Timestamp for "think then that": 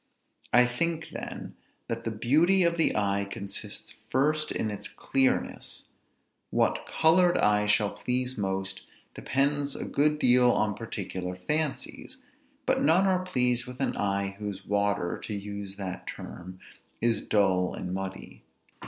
0.65-2.05